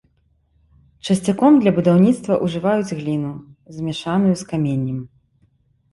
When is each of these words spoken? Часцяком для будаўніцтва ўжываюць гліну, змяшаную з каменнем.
Часцяком 1.07 1.59
для 1.65 1.73
будаўніцтва 1.77 2.33
ўжываюць 2.45 2.95
гліну, 3.03 3.29
змяшаную 3.79 4.35
з 4.41 4.53
каменнем. 4.55 4.99